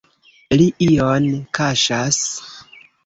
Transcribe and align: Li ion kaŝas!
Li 0.57 0.63
ion 0.87 1.27
kaŝas! 1.59 2.21